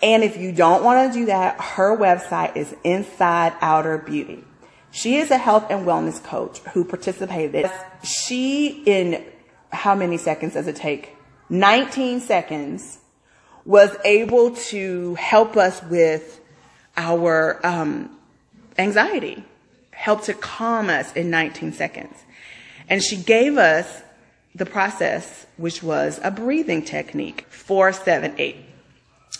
And 0.00 0.22
if 0.22 0.36
you 0.36 0.52
don't 0.52 0.84
want 0.84 1.12
to 1.12 1.18
do 1.18 1.26
that, 1.26 1.60
her 1.60 1.96
website 1.96 2.56
is 2.56 2.74
Inside 2.84 3.54
Outer 3.60 3.98
Beauty. 3.98 4.44
She 4.90 5.16
is 5.16 5.30
a 5.30 5.38
health 5.38 5.66
and 5.70 5.86
wellness 5.86 6.22
coach 6.22 6.58
who 6.72 6.84
participated. 6.84 7.70
She, 8.02 8.82
in 8.86 9.24
how 9.70 9.94
many 9.94 10.16
seconds 10.16 10.54
does 10.54 10.66
it 10.66 10.76
take? 10.76 11.16
19 11.50 12.20
seconds, 12.20 12.98
was 13.64 13.94
able 14.04 14.54
to 14.54 15.14
help 15.16 15.56
us 15.56 15.82
with 15.84 16.40
our 16.96 17.64
um, 17.66 18.16
anxiety, 18.78 19.44
help 19.90 20.22
to 20.22 20.32
calm 20.32 20.88
us 20.88 21.12
in 21.12 21.28
19 21.28 21.72
seconds. 21.72 22.16
And 22.88 23.02
she 23.02 23.16
gave 23.16 23.58
us 23.58 24.02
the 24.54 24.64
process, 24.64 25.46
which 25.58 25.82
was 25.82 26.18
a 26.22 26.30
breathing 26.30 26.82
technique, 26.82 27.44
four, 27.50 27.92
seven, 27.92 28.34
eight. 28.38 28.56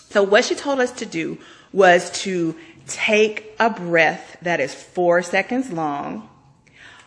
So 0.09 0.23
what 0.23 0.45
she 0.45 0.55
told 0.55 0.79
us 0.79 0.91
to 0.93 1.05
do 1.05 1.37
was 1.71 2.09
to 2.23 2.55
take 2.87 3.55
a 3.59 3.69
breath 3.69 4.37
that 4.41 4.59
is 4.59 4.73
four 4.73 5.21
seconds 5.21 5.71
long, 5.71 6.27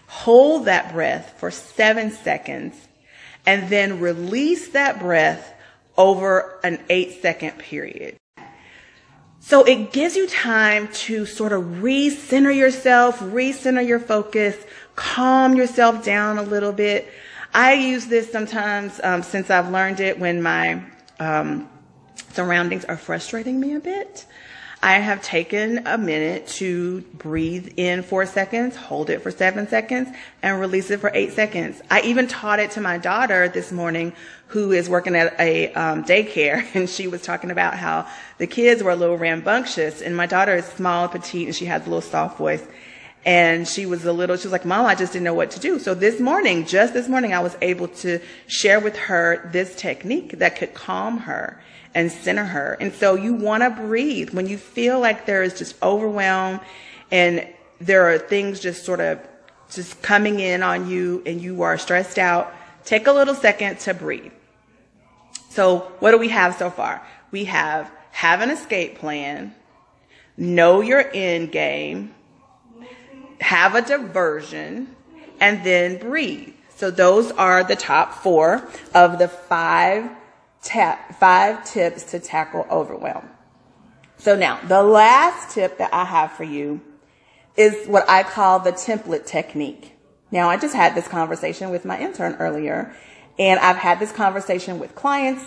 hold 0.06 0.66
that 0.66 0.92
breath 0.92 1.35
for 1.38 1.50
seven 1.50 2.12
seconds, 2.12 2.76
and 3.44 3.68
then 3.68 3.99
release 4.00 4.68
that 4.68 5.00
breath 5.00 5.52
over 5.97 6.61
an 6.62 6.78
eight 6.88 7.21
second 7.21 7.59
period. 7.59 8.16
So 9.40 9.64
it 9.64 9.92
gives 9.92 10.14
you 10.14 10.28
time 10.28 10.87
to 10.92 11.26
sort 11.26 11.52
of 11.52 11.82
re-center 11.82 12.52
yourself, 12.52 13.18
re-center 13.21 13.80
your 13.80 13.99
focus, 13.99 14.56
calm 14.94 15.56
yourself 15.56 16.04
down 16.04 16.38
a 16.38 16.42
little 16.42 16.73
bit. 16.73 17.09
I 17.52 17.75
use 17.75 18.06
this 18.06 18.30
sometimes 18.30 19.00
um, 19.02 19.25
since 19.25 19.50
I've 19.50 19.71
learned 19.71 19.99
it 19.99 20.21
when 20.21 20.40
my 20.40 20.85
um, 21.18 21.68
surroundings 22.33 22.85
are 22.85 22.97
frustrating 22.97 23.61
me 23.61 23.75
a 23.75 23.81
bit. 23.81 24.27
I 24.85 24.95
have 24.95 25.23
taken 25.23 25.87
a 25.87 25.97
minute 25.97 26.49
to 26.59 27.03
breathe 27.15 27.75
in 27.77 28.03
four 28.03 28.27
seconds, 28.27 28.75
hold 28.75 29.11
it 29.11 29.23
for 29.23 29.31
seven 29.31 29.69
seconds, 29.69 30.09
and 30.43 30.59
release 30.59 30.91
it 30.91 30.99
for 30.99 31.12
eight 31.15 31.35
seconds. 31.35 31.81
I 31.89 32.01
even 32.01 32.27
taught 32.27 32.59
it 32.59 32.73
to 32.73 32.81
my 32.81 32.99
daughter 32.99 33.49
this 33.49 33.71
morning, 33.71 34.12
who 34.49 34.73
is 34.73 34.89
working 34.89 35.15
at 35.15 35.39
a 35.39 35.73
um, 35.75 36.03
daycare, 36.03 36.67
and 36.75 36.91
she 36.91 37.07
was 37.07 37.23
talking 37.23 37.53
about 37.53 37.75
how 37.75 38.09
the 38.39 38.49
kids 38.49 38.83
were 38.83 38.91
a 38.91 38.97
little 38.97 39.17
rambunctious, 39.17 40.03
and 40.03 40.17
my 40.17 40.27
daughter 40.27 40.57
is 40.57 40.65
small, 40.65 41.07
petite, 41.07 41.47
and 41.47 41.55
she 41.55 41.67
has 41.67 41.83
a 41.83 41.85
little 41.85 42.01
soft 42.01 42.37
voice. 42.37 42.67
And 43.25 43.69
she 43.69 43.87
was 43.87 44.05
a 44.05 44.12
little, 44.12 44.37
she 44.37 44.49
was 44.49 44.53
like, 44.53 44.65
Mom, 44.65 44.85
I 44.85 44.97
just 44.97 45.12
didn't 45.12 45.27
know 45.27 45.35
what 45.35 45.53
to 45.53 45.61
do. 45.61 45.79
So 45.79 45.95
this 45.95 46.19
morning, 46.19 46.67
just 46.67 46.93
this 46.93 47.09
morning, 47.09 47.33
I 47.33 47.39
was 47.39 47.57
able 47.62 47.87
to 47.87 48.19
share 48.49 48.81
with 48.81 48.97
her 48.97 49.49
this 49.53 49.77
technique 49.77 50.41
that 50.41 50.57
could 50.57 50.75
calm 50.75 51.19
her 51.19 51.61
and 51.94 52.11
center 52.11 52.44
her. 52.44 52.76
And 52.80 52.92
so 52.92 53.14
you 53.14 53.34
want 53.34 53.62
to 53.62 53.70
breathe 53.70 54.30
when 54.30 54.46
you 54.46 54.56
feel 54.56 55.00
like 55.00 55.26
there 55.26 55.42
is 55.42 55.58
just 55.58 55.80
overwhelm 55.82 56.61
and 57.11 57.46
there 57.80 58.12
are 58.12 58.18
things 58.18 58.61
just 58.61 58.84
sort 58.84 59.00
of 59.00 59.20
just 59.70 60.02
coming 60.02 60.40
in 60.40 60.62
on 60.62 60.88
you 60.88 61.22
and 61.26 61.40
you 61.40 61.62
are 61.62 61.78
stressed 61.78 62.18
out. 62.18 62.52
Take 62.84 63.06
a 63.06 63.12
little 63.12 63.34
second 63.34 63.78
to 63.80 63.94
breathe. 63.94 64.32
So 65.50 65.92
what 65.99 66.12
do 66.12 66.18
we 66.18 66.28
have 66.28 66.56
so 66.56 66.70
far? 66.70 67.06
We 67.30 67.44
have 67.44 67.90
have 68.12 68.40
an 68.40 68.50
escape 68.50 68.99
plan, 68.99 69.54
know 70.37 70.80
your 70.80 71.11
end 71.14 71.50
game, 71.50 72.14
have 73.40 73.75
a 73.75 73.82
diversion, 73.82 74.94
and 75.40 75.64
then 75.64 75.99
breathe. 75.99 76.54
So 76.76 76.90
those 76.90 77.30
are 77.32 77.64
the 77.64 77.76
top 77.76 78.14
four 78.14 78.66
of 78.94 79.18
the 79.18 79.28
five 79.28 80.11
tap, 80.62 81.19
five 81.19 81.64
tips 81.64 82.04
to 82.04 82.21
tackle 82.21 82.66
overwhelm. 82.71 83.28
So 84.16 84.37
now 84.37 84.61
the 84.66 84.83
last 84.83 85.54
tip 85.54 85.78
that 85.78 85.92
I 85.92 86.04
have 86.04 86.33
for 86.33 86.45
you 86.45 86.81
is 87.57 87.87
what 87.87 88.09
I 88.09 88.23
call 88.23 88.61
the 88.61 88.73
template 88.73 89.26
technique. 89.26 89.92
Now 90.31 90.49
I 90.49 90.57
just 90.57 90.75
had 90.75 90.95
this 90.95 91.09
conversation 91.09 91.71
with 91.71 91.85
my 91.85 91.99
intern 92.00 92.37
earlier 92.37 92.95
and 93.38 93.59
I've 93.61 93.76
had 93.76 93.99
this 93.99 94.12
conversation 94.12 94.78
with 94.78 94.95
clients. 94.95 95.45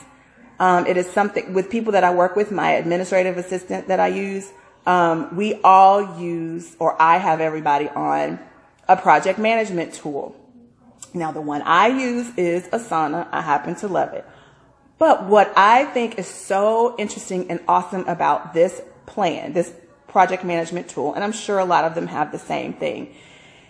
Um, 0.60 0.86
it 0.88 0.98
is 0.98 1.10
something 1.10 1.53
with 1.53 1.69
people 1.69 1.93
that 1.93 2.03
I 2.03 2.13
work 2.13 2.36
with, 2.36 2.51
my 2.51 2.72
administrative 2.72 3.38
assistant 3.38 3.88
that 3.88 4.00
I 4.00 4.07
use. 4.07 4.51
Um, 4.86 5.36
we 5.36 5.60
all 5.63 6.19
use, 6.19 6.75
or 6.79 7.01
I 7.01 7.17
have 7.17 7.41
everybody 7.41 7.89
on 7.89 8.39
a 8.88 8.95
project 8.95 9.39
management 9.39 9.93
tool. 9.93 10.36
Now 11.13 11.31
the 11.31 11.41
one 11.41 11.62
I 11.63 11.88
use 11.88 12.29
is 12.38 12.67
Asana. 12.67 13.27
I 13.31 13.41
happen 13.41 13.75
to 13.75 13.88
love 13.88 14.13
it. 14.13 14.25
But 14.97 15.25
what 15.25 15.51
I 15.57 15.85
think 15.85 16.17
is 16.17 16.27
so 16.27 16.95
interesting 16.97 17.51
and 17.51 17.59
awesome 17.67 18.07
about 18.07 18.53
this 18.53 18.81
plan, 19.05 19.53
this 19.53 19.73
project 20.07 20.43
management 20.45 20.87
tool, 20.87 21.13
and 21.13 21.23
I'm 21.23 21.33
sure 21.33 21.59
a 21.59 21.65
lot 21.65 21.83
of 21.83 21.95
them 21.95 22.07
have 22.07 22.31
the 22.31 22.39
same 22.39 22.73
thing, 22.73 23.13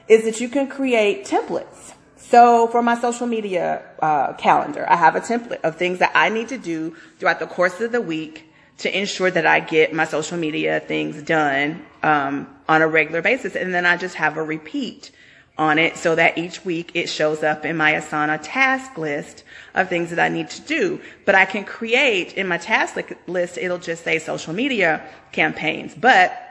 is 0.08 0.24
that 0.26 0.40
you 0.40 0.50
can 0.50 0.68
create 0.68 1.26
templates. 1.26 1.94
So 2.18 2.68
for 2.68 2.82
my 2.82 3.00
social 3.00 3.28
media 3.28 3.84
uh, 4.00 4.34
calendar, 4.34 4.86
I 4.90 4.96
have 4.96 5.16
a 5.16 5.22
template 5.22 5.62
of 5.62 5.78
things 5.78 6.00
that 6.00 6.12
I 6.16 6.30
need 6.30 6.50
to 6.50 6.58
do 6.58 6.96
throughout 7.18 7.40
the 7.40 7.48
course 7.48 7.82
of 7.82 7.92
the 7.92 8.02
week 8.02 8.52
to 8.80 8.98
ensure 8.98 9.32
that 9.32 9.46
I 9.46 9.60
get 9.62 9.94
my 9.94 10.06
social 10.06 10.38
media 10.38 10.80
things 10.80 11.22
done 11.24 11.86
um, 12.04 12.48
on 12.68 12.82
a 12.82 12.88
regular 12.88 13.22
basis, 13.22 13.56
and 13.56 13.74
then 13.74 13.86
I 13.86 13.98
just 13.98 14.16
have 14.16 14.38
a 14.38 14.44
repeat 14.44 15.12
on 15.58 15.80
it 15.80 15.98
so 15.98 16.16
that 16.16 16.38
each 16.38 16.66
week 16.66 16.92
it 16.94 17.08
shows 17.08 17.44
up 17.44 17.66
in 17.66 17.78
my 17.78 17.94
Asana 17.94 18.40
task 18.42 18.98
list 18.98 19.44
of 19.74 19.90
things 19.90 20.10
that 20.10 20.20
I 20.20 20.30
need 20.30 20.50
to 20.50 20.62
do. 20.62 21.00
But 21.26 21.36
I 21.36 21.46
can 21.46 21.64
create 21.64 22.34
in 22.34 22.48
my 22.48 22.58
task 22.58 22.98
list, 23.28 23.58
it'll 23.58 23.78
just 23.78 24.04
say 24.04 24.20
social 24.20 24.54
media 24.54 25.08
campaigns. 25.32 25.96
But 25.96 26.42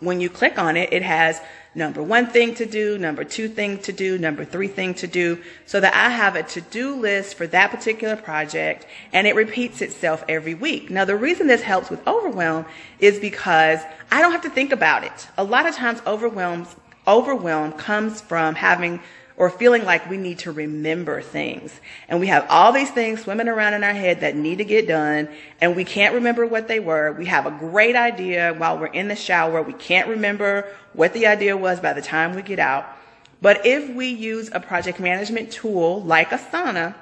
when 0.00 0.20
you 0.20 0.30
click 0.30 0.58
on 0.58 0.76
it, 0.76 0.92
it 0.92 1.02
has 1.02 1.40
number 1.74 2.02
one 2.02 2.26
thing 2.26 2.54
to 2.54 2.66
do, 2.66 2.98
number 2.98 3.22
two 3.22 3.48
thing 3.48 3.78
to 3.78 3.92
do, 3.92 4.18
number 4.18 4.44
three 4.44 4.66
thing 4.66 4.94
to 4.94 5.06
do, 5.06 5.38
so 5.66 5.78
that 5.78 5.94
I 5.94 6.08
have 6.08 6.34
a 6.34 6.42
to-do 6.42 6.96
list 6.96 7.36
for 7.36 7.46
that 7.48 7.70
particular 7.70 8.16
project 8.16 8.86
and 9.12 9.26
it 9.26 9.36
repeats 9.36 9.82
itself 9.82 10.24
every 10.28 10.54
week. 10.54 10.90
Now 10.90 11.04
the 11.04 11.16
reason 11.16 11.46
this 11.46 11.62
helps 11.62 11.90
with 11.90 12.04
overwhelm 12.08 12.64
is 12.98 13.20
because 13.20 13.80
I 14.10 14.20
don't 14.22 14.32
have 14.32 14.42
to 14.42 14.50
think 14.50 14.72
about 14.72 15.04
it. 15.04 15.28
A 15.36 15.44
lot 15.44 15.66
of 15.66 15.74
times 15.76 16.00
overwhelms 16.06 16.74
overwhelm 17.06 17.72
comes 17.72 18.20
from 18.20 18.54
having 18.54 19.00
or 19.36 19.48
feeling 19.48 19.84
like 19.86 20.08
we 20.10 20.18
need 20.18 20.38
to 20.40 20.52
remember 20.52 21.22
things. 21.22 21.80
And 22.10 22.20
we 22.20 22.26
have 22.26 22.46
all 22.50 22.72
these 22.72 22.90
things 22.90 23.22
swimming 23.22 23.48
around 23.48 23.72
in 23.72 23.82
our 23.82 23.94
head 23.94 24.20
that 24.20 24.36
need 24.36 24.58
to 24.58 24.64
get 24.64 24.86
done, 24.86 25.30
and 25.62 25.74
we 25.74 25.84
can't 25.84 26.14
remember 26.14 26.44
what 26.44 26.68
they 26.68 26.78
were. 26.78 27.12
We 27.12 27.24
have 27.24 27.46
a 27.46 27.50
great 27.50 27.96
idea 27.96 28.52
while 28.52 28.78
we're 28.78 28.88
in 28.88 29.08
the 29.08 29.16
shower. 29.16 29.62
We 29.62 29.72
can't 29.72 30.08
remember 30.08 30.68
what 30.92 31.14
the 31.14 31.26
idea 31.26 31.56
was 31.56 31.80
by 31.80 31.94
the 31.94 32.02
time 32.02 32.34
we 32.34 32.42
get 32.42 32.58
out. 32.58 32.84
But 33.40 33.64
if 33.64 33.88
we 33.94 34.08
use 34.08 34.50
a 34.52 34.60
project 34.60 35.00
management 35.00 35.50
tool 35.50 36.02
like 36.02 36.28
Asana, 36.28 36.94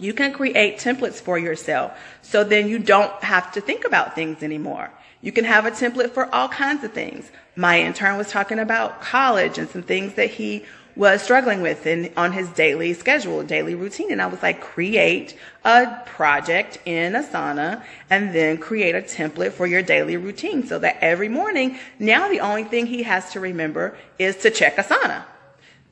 you 0.00 0.12
can 0.14 0.32
create 0.32 0.78
templates 0.78 1.20
for 1.20 1.38
yourself. 1.38 1.96
So 2.22 2.42
then 2.42 2.68
you 2.68 2.80
don't 2.80 3.12
have 3.22 3.52
to 3.52 3.60
think 3.60 3.84
about 3.84 4.16
things 4.16 4.42
anymore. 4.42 4.90
You 5.20 5.30
can 5.30 5.44
have 5.44 5.64
a 5.64 5.70
template 5.70 6.10
for 6.10 6.32
all 6.34 6.48
kinds 6.48 6.82
of 6.82 6.92
things. 6.92 7.30
My 7.56 7.80
intern 7.80 8.16
was 8.16 8.30
talking 8.30 8.58
about 8.58 9.02
college 9.02 9.58
and 9.58 9.68
some 9.68 9.82
things 9.82 10.14
that 10.14 10.30
he 10.30 10.64
was 10.94 11.22
struggling 11.22 11.62
with 11.62 11.86
in, 11.86 12.12
on 12.16 12.32
his 12.32 12.48
daily 12.50 12.92
schedule, 12.92 13.42
daily 13.42 13.74
routine. 13.74 14.12
And 14.12 14.20
I 14.20 14.26
was 14.26 14.42
like, 14.42 14.60
create 14.60 15.36
a 15.64 16.02
project 16.06 16.78
in 16.84 17.14
Asana 17.14 17.82
and 18.10 18.34
then 18.34 18.58
create 18.58 18.94
a 18.94 19.00
template 19.00 19.52
for 19.52 19.66
your 19.66 19.82
daily 19.82 20.16
routine 20.16 20.66
so 20.66 20.78
that 20.78 20.98
every 21.00 21.28
morning, 21.28 21.78
now 21.98 22.28
the 22.28 22.40
only 22.40 22.64
thing 22.64 22.86
he 22.86 23.02
has 23.04 23.32
to 23.32 23.40
remember 23.40 23.96
is 24.18 24.36
to 24.38 24.50
check 24.50 24.76
Asana 24.76 25.24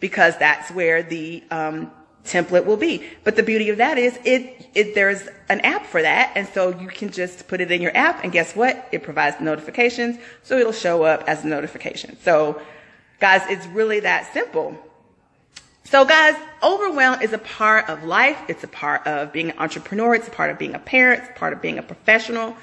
because 0.01 0.37
that's 0.39 0.71
where 0.71 1.03
the 1.03 1.43
um, 1.51 1.91
template 2.25 2.65
will 2.65 2.77
be. 2.77 3.05
But 3.25 3.37
the 3.37 3.43
beauty 3.43 3.69
of 3.71 3.79
that 3.79 3.99
is 3.99 4.19
it, 4.25 4.69
it, 4.75 4.95
there's 4.95 5.27
an 5.49 5.61
app 5.61 5.87
for 5.87 6.03
that. 6.03 6.33
And 6.35 6.49
so 6.49 6.69
you 6.79 6.89
can 6.89 7.11
just 7.11 7.49
put 7.49 7.61
it 7.61 7.71
in 7.71 7.83
your 7.83 7.97
app 7.97 8.23
and 8.23 8.33
guess 8.33 8.55
what? 8.55 8.89
It 8.93 9.03
provides 9.03 9.41
notifications. 9.41 10.19
So 10.43 10.59
it'll 10.59 10.73
show 10.73 11.03
up 11.03 11.25
as 11.27 11.45
a 11.45 11.47
notification. 11.47 12.17
So 12.23 12.61
guys, 13.19 13.43
it's 13.49 13.67
really 13.69 14.01
that 14.01 14.33
simple. 14.33 14.79
So 15.85 16.05
guys, 16.05 16.37
overwhelm 16.63 17.21
is 17.21 17.33
a 17.33 17.39
part 17.39 17.89
of 17.89 18.05
life. 18.05 18.39
It's 18.49 18.63
a 18.63 18.69
part 18.69 19.07
of 19.07 19.33
being 19.33 19.51
an 19.51 19.59
entrepreneur. 19.59 20.15
It's 20.15 20.29
a 20.29 20.31
part 20.31 20.51
of 20.51 20.59
being 20.59 20.75
a 20.75 20.79
parent. 20.79 21.25
It's 21.25 21.39
part 21.39 21.53
of 21.53 21.61
being 21.61 21.79
a 21.79 21.83
professional. 21.83 22.57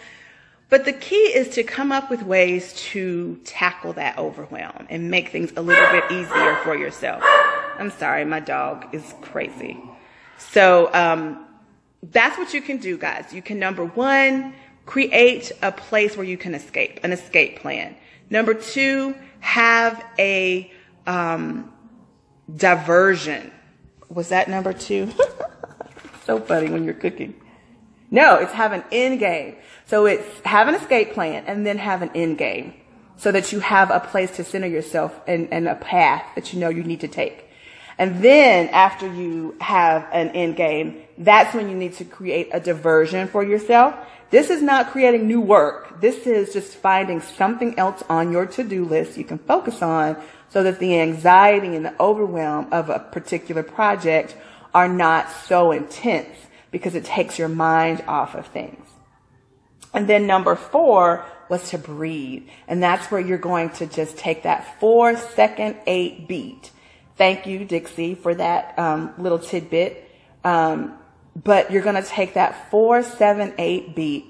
But 0.70 0.86
the 0.86 0.94
key 0.94 1.16
is 1.16 1.50
to 1.56 1.64
come 1.64 1.92
up 1.92 2.10
with 2.10 2.24
ways 2.24 2.74
to 2.92 3.38
tackle 3.46 3.94
that 3.94 4.18
overwhelm 4.18 4.88
and 4.90 5.10
make 5.10 5.30
things 5.30 5.52
a 5.56 5.62
little 5.62 5.90
bit 5.92 6.12
easier 6.12 6.58
for 6.64 6.76
yourself. 6.76 7.24
I'm 7.80 7.92
sorry, 7.92 8.26
my 8.26 8.40
dog 8.40 8.88
is 8.94 9.14
crazy. 9.22 9.80
So, 10.38 10.94
um, 10.94 11.46
that's 12.04 12.38
what 12.38 12.54
you 12.54 12.62
can 12.62 12.78
do, 12.78 12.98
guys. 12.98 13.34
You 13.34 13.42
can 13.42 13.60
number 13.60 13.86
one, 13.86 14.54
create 14.86 15.52
a 15.62 15.72
place 15.72 16.16
where 16.16 16.26
you 16.26 16.38
can 16.38 16.54
escape, 16.54 17.00
an 17.04 17.12
escape 17.12 17.60
plan. 17.60 17.96
Number 18.30 18.54
two, 18.54 19.16
have 19.40 20.04
a, 20.20 20.72
um, 21.06 21.72
diversion. 22.56 23.52
Was 24.10 24.30
that 24.30 24.48
number 24.48 24.74
two? 24.74 25.12
so 26.26 26.40
funny 26.40 26.70
when 26.70 26.84
you're 26.84 26.94
cooking. 26.94 27.36
No, 28.10 28.36
it's 28.36 28.54
have 28.54 28.72
an 28.72 28.84
end 28.92 29.20
game. 29.20 29.56
So 29.86 30.06
it's 30.06 30.40
have 30.42 30.68
an 30.68 30.76
escape 30.76 31.14
plan 31.14 31.44
and 31.46 31.66
then 31.66 31.78
have 31.78 32.02
an 32.02 32.12
end 32.16 32.38
game 32.38 32.74
so 33.18 33.32
that 33.32 33.52
you 33.52 33.60
have 33.60 33.90
a 33.90 34.00
place 34.00 34.36
to 34.38 34.44
center 34.44 34.68
yourself 34.68 35.20
and, 35.28 35.52
and 35.52 35.68
a 35.68 35.76
path 35.76 36.24
that 36.36 36.54
you 36.54 36.60
know 36.60 36.70
you 36.70 36.84
need 36.84 37.02
to 37.02 37.08
take. 37.08 37.47
And 37.98 38.24
then 38.24 38.70
after 38.70 39.12
you 39.12 39.56
have 39.60 40.08
an 40.12 40.30
end 40.30 40.56
game, 40.56 41.02
that's 41.18 41.54
when 41.56 41.70
you 41.70 41.76
need 41.76 41.94
to 41.94 42.06
create 42.06 42.50
a 42.52 42.60
diversion 42.60 43.28
for 43.28 43.44
yourself. 43.44 43.96
This 44.30 44.50
is 44.50 44.62
not 44.62 44.92
creating 44.92 45.28
new 45.28 45.42
work. 45.42 46.00
This 46.02 46.28
is 46.28 46.54
just 46.54 46.76
finding 46.76 47.22
something 47.22 47.80
else 47.80 48.04
on 48.10 48.32
your 48.32 48.46
to-do 48.46 48.86
list 48.86 49.18
you 49.18 49.24
can 49.24 49.40
focus 49.40 49.82
on 49.82 50.22
so 50.50 50.64
that 50.64 50.80
the 50.80 51.00
anxiety 51.00 51.76
and 51.76 51.86
the 51.86 52.00
overwhelm 52.00 52.72
of 52.72 52.90
a 52.90 53.00
particular 53.00 53.64
project 53.64 54.36
are 54.74 54.88
not 54.88 55.32
so 55.32 55.72
intense 55.72 56.36
because 56.72 56.94
it 56.94 57.06
takes 57.06 57.40
your 57.40 57.48
mind 57.48 58.04
off 58.08 58.36
of 58.36 58.46
things. 58.48 58.86
And 59.94 60.08
then 60.08 60.28
number 60.28 60.56
four 60.56 61.26
was 61.50 61.70
to 61.72 61.78
breathe. 61.78 62.48
And 62.68 62.84
that's 62.84 63.10
where 63.10 63.22
you're 63.22 63.38
going 63.38 63.70
to 63.72 63.88
just 63.88 64.18
take 64.18 64.44
that 64.44 64.80
four 64.80 65.16
second 65.16 65.78
eight 65.88 66.28
beat. 66.28 66.72
Thank 67.18 67.48
you, 67.48 67.66
Dixie, 67.66 68.16
for 68.16 68.36
that 68.36 68.78
um, 68.78 69.14
little 69.18 69.40
tidbit. 69.40 70.10
Um, 70.44 70.94
but 71.44 71.72
you're 71.72 71.82
going 71.82 72.02
to 72.02 72.08
take 72.08 72.36
that 72.36 72.70
four, 72.72 73.04
seven, 73.04 73.54
eight 73.58 73.96
beat 73.96 74.26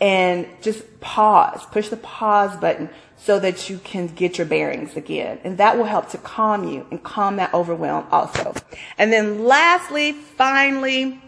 and 0.00 0.46
just 0.60 1.00
pause, 1.00 1.64
push 1.70 1.88
the 1.88 1.96
pause 1.96 2.56
button 2.56 2.90
so 3.16 3.38
that 3.38 3.70
you 3.70 3.78
can 3.78 4.08
get 4.08 4.38
your 4.38 4.46
bearings 4.46 4.96
again. 4.96 5.38
And 5.44 5.58
that 5.58 5.76
will 5.76 5.84
help 5.84 6.10
to 6.10 6.18
calm 6.18 6.68
you 6.68 6.86
and 6.90 7.02
calm 7.02 7.36
that 7.36 7.54
overwhelm 7.54 8.06
also. 8.10 8.54
And 8.98 9.12
then 9.12 9.44
lastly, 9.44 10.12
finally, 10.12 11.20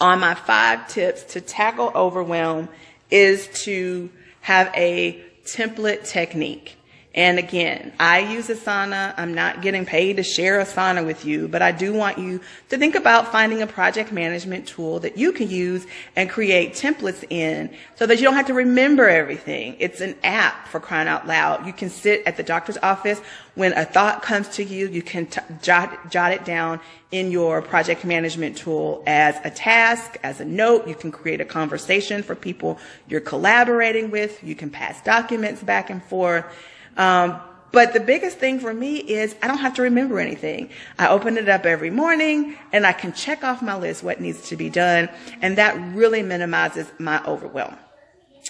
on 0.00 0.20
my 0.20 0.34
five 0.34 0.88
tips 0.88 1.22
to 1.34 1.40
tackle 1.40 1.92
overwhelm 1.94 2.68
is 3.10 3.48
to 3.64 4.10
have 4.40 4.70
a 4.74 5.24
template 5.44 6.06
technique. 6.06 6.76
And 7.16 7.38
again, 7.38 7.94
I 7.98 8.18
use 8.18 8.48
Asana. 8.48 9.14
I'm 9.16 9.32
not 9.32 9.62
getting 9.62 9.86
paid 9.86 10.18
to 10.18 10.22
share 10.22 10.60
Asana 10.60 11.04
with 11.06 11.24
you, 11.24 11.48
but 11.48 11.62
I 11.62 11.72
do 11.72 11.94
want 11.94 12.18
you 12.18 12.42
to 12.68 12.76
think 12.76 12.94
about 12.94 13.32
finding 13.32 13.62
a 13.62 13.66
project 13.66 14.12
management 14.12 14.68
tool 14.68 15.00
that 15.00 15.16
you 15.16 15.32
can 15.32 15.48
use 15.48 15.86
and 16.14 16.28
create 16.28 16.74
templates 16.74 17.24
in 17.30 17.74
so 17.94 18.04
that 18.04 18.16
you 18.16 18.24
don't 18.24 18.34
have 18.34 18.48
to 18.48 18.54
remember 18.54 19.08
everything. 19.08 19.76
It's 19.78 20.02
an 20.02 20.14
app 20.22 20.68
for 20.68 20.78
crying 20.78 21.08
out 21.08 21.26
loud. 21.26 21.66
You 21.66 21.72
can 21.72 21.88
sit 21.88 22.22
at 22.26 22.36
the 22.36 22.42
doctor's 22.42 22.76
office 22.82 23.22
when 23.54 23.72
a 23.72 23.86
thought 23.86 24.20
comes 24.20 24.48
to 24.50 24.64
you, 24.64 24.86
you 24.86 25.00
can 25.00 25.24
t- 25.24 25.40
jot, 25.62 26.10
jot 26.10 26.32
it 26.32 26.44
down 26.44 26.78
in 27.10 27.30
your 27.30 27.62
project 27.62 28.04
management 28.04 28.58
tool 28.58 29.02
as 29.06 29.34
a 29.44 29.50
task, 29.50 30.18
as 30.22 30.42
a 30.42 30.44
note. 30.44 30.86
You 30.86 30.94
can 30.94 31.10
create 31.10 31.40
a 31.40 31.46
conversation 31.46 32.22
for 32.22 32.34
people 32.34 32.78
you're 33.08 33.22
collaborating 33.22 34.10
with. 34.10 34.44
You 34.44 34.54
can 34.54 34.68
pass 34.68 35.02
documents 35.02 35.62
back 35.62 35.88
and 35.88 36.04
forth. 36.04 36.44
Um, 36.96 37.40
but 37.72 37.92
the 37.92 38.00
biggest 38.00 38.38
thing 38.38 38.58
for 38.58 38.72
me 38.72 38.96
is 38.96 39.34
I 39.42 39.48
don't 39.48 39.58
have 39.58 39.74
to 39.74 39.82
remember 39.82 40.18
anything. 40.18 40.70
I 40.98 41.08
open 41.08 41.36
it 41.36 41.48
up 41.48 41.66
every 41.66 41.90
morning 41.90 42.56
and 42.72 42.86
I 42.86 42.92
can 42.92 43.12
check 43.12 43.44
off 43.44 43.60
my 43.60 43.76
list 43.76 44.02
what 44.02 44.20
needs 44.20 44.48
to 44.48 44.56
be 44.56 44.70
done. 44.70 45.08
And 45.42 45.58
that 45.58 45.76
really 45.94 46.22
minimizes 46.22 46.90
my 46.98 47.22
overwhelm. 47.24 47.76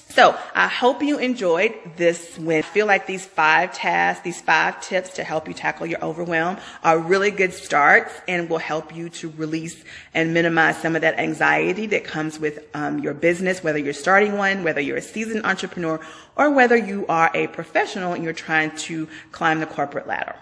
So 0.09 0.39
I 0.55 0.69
hope 0.69 1.03
you 1.03 1.19
enjoyed 1.19 1.75
this 1.97 2.39
win. 2.39 2.61
I 2.61 2.63
feel 2.63 2.87
like 2.87 3.07
these 3.07 3.27
five 3.27 3.75
tasks, 3.75 4.23
these 4.25 4.41
five 4.41 4.81
tips 4.81 5.11
to 5.15 5.25
help 5.25 5.49
you 5.49 5.53
tackle 5.53 5.87
your 5.87 6.03
overwhelm 6.03 6.59
are 6.85 6.99
really 6.99 7.31
good 7.31 7.53
starts 7.53 8.15
and 8.27 8.49
will 8.49 8.59
help 8.59 8.95
you 8.95 9.09
to 9.11 9.31
release 9.37 9.85
and 10.15 10.33
minimize 10.33 10.79
some 10.79 10.95
of 10.95 11.03
that 11.03 11.19
anxiety 11.19 11.87
that 11.87 12.05
comes 12.05 12.39
with 12.39 12.67
um, 12.73 13.01
your 13.01 13.15
business, 13.15 13.63
whether 13.65 13.79
you're 13.79 13.93
starting 13.93 14.39
one, 14.39 14.63
whether 14.63 14.81
you're 14.81 14.97
a 14.97 15.03
seasoned 15.03 15.45
entrepreneur, 15.45 16.01
or 16.37 16.51
whether 16.51 16.77
you 16.77 17.05
are 17.09 17.31
a 17.35 17.49
professional 17.49 18.13
and 18.13 18.23
you're 18.23 18.33
trying 18.33 18.75
to 18.77 19.09
climb 19.33 19.61
the 19.61 19.67
corporate 19.67 20.07
ladder. 20.07 20.37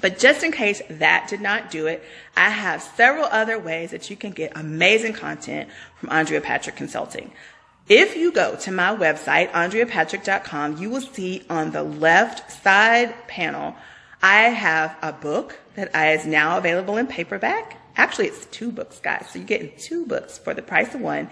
But 0.00 0.18
just 0.18 0.42
in 0.42 0.52
case 0.52 0.80
that 0.88 1.28
did 1.28 1.40
not 1.40 1.70
do 1.70 1.86
it, 1.86 2.02
I 2.36 2.48
have 2.48 2.82
several 2.82 3.26
other 3.26 3.58
ways 3.58 3.90
that 3.90 4.08
you 4.08 4.16
can 4.16 4.30
get 4.32 4.52
amazing 4.56 5.12
content 5.12 5.68
from 5.98 6.10
Andrea 6.10 6.40
Patrick 6.40 6.76
Consulting. 6.76 7.32
If 7.90 8.14
you 8.16 8.30
go 8.30 8.54
to 8.54 8.70
my 8.70 8.94
website, 8.94 9.50
andreapatrick.com, 9.50 10.78
you 10.78 10.90
will 10.90 11.00
see 11.00 11.42
on 11.50 11.72
the 11.72 11.82
left 11.82 12.52
side 12.62 13.12
panel, 13.26 13.74
I 14.22 14.42
have 14.42 14.96
a 15.02 15.12
book 15.12 15.58
that 15.74 15.92
is 16.16 16.24
now 16.24 16.56
available 16.56 16.98
in 16.98 17.08
paperback. 17.08 17.82
Actually, 17.96 18.28
it's 18.28 18.46
two 18.46 18.70
books, 18.70 19.00
guys. 19.00 19.26
So 19.30 19.40
you're 19.40 19.48
getting 19.48 19.72
two 19.76 20.06
books 20.06 20.38
for 20.38 20.54
the 20.54 20.62
price 20.62 20.94
of 20.94 21.00
one. 21.00 21.30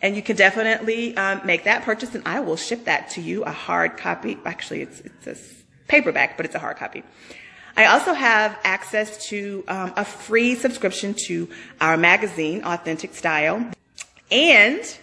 And 0.00 0.16
you 0.16 0.22
can 0.22 0.34
definitely 0.34 1.14
um, 1.14 1.42
make 1.44 1.64
that 1.64 1.82
purchase, 1.82 2.14
and 2.14 2.26
I 2.26 2.40
will 2.40 2.56
ship 2.56 2.86
that 2.86 3.10
to 3.10 3.20
you, 3.20 3.44
a 3.44 3.52
hard 3.52 3.98
copy. 3.98 4.38
Actually, 4.46 4.80
it's, 4.80 5.00
it's 5.00 5.26
a 5.26 5.36
paperback, 5.88 6.38
but 6.38 6.46
it's 6.46 6.54
a 6.54 6.58
hard 6.58 6.78
copy. 6.78 7.02
I 7.76 7.84
also 7.84 8.14
have 8.14 8.58
access 8.64 9.28
to 9.28 9.62
um, 9.68 9.92
a 9.94 10.06
free 10.06 10.54
subscription 10.54 11.12
to 11.26 11.50
our 11.82 11.98
magazine, 11.98 12.64
Authentic 12.64 13.14
Style. 13.14 13.70
And 14.30 14.98